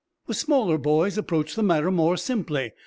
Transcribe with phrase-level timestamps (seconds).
[0.25, 2.71] The smaller boys approached the matter more simply.